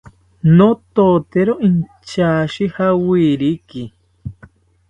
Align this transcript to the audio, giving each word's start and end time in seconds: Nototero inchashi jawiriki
Nototero 0.57 1.53
inchashi 1.67 2.63
jawiriki 2.75 3.83